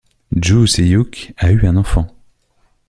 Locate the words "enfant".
1.77-2.07